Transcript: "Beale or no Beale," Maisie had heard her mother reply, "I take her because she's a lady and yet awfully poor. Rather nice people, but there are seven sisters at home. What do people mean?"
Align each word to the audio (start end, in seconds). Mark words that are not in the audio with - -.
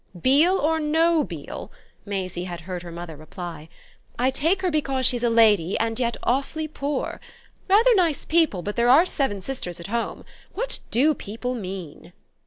"Beale 0.19 0.57
or 0.57 0.79
no 0.79 1.23
Beale," 1.23 1.71
Maisie 2.07 2.45
had 2.45 2.61
heard 2.61 2.81
her 2.81 2.91
mother 2.91 3.15
reply, 3.15 3.69
"I 4.17 4.31
take 4.31 4.63
her 4.63 4.71
because 4.71 5.05
she's 5.05 5.23
a 5.23 5.29
lady 5.29 5.77
and 5.77 5.99
yet 5.99 6.17
awfully 6.23 6.67
poor. 6.67 7.21
Rather 7.69 7.93
nice 7.93 8.25
people, 8.25 8.63
but 8.63 8.75
there 8.75 8.89
are 8.89 9.05
seven 9.05 9.43
sisters 9.43 9.79
at 9.79 9.85
home. 9.85 10.25
What 10.53 10.79
do 10.89 11.13
people 11.13 11.53
mean?" 11.53 12.13